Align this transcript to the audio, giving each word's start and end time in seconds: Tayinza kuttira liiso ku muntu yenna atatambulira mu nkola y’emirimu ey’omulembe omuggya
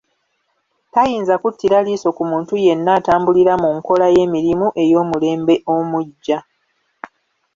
Tayinza 0.93 1.35
kuttira 1.41 1.77
liiso 1.85 2.09
ku 2.17 2.23
muntu 2.31 2.53
yenna 2.65 2.91
atatambulira 2.99 3.53
mu 3.61 3.69
nkola 3.77 4.05
y’emirimu 4.15 4.67
ey’omulembe 4.83 5.55
omuggya 5.75 6.37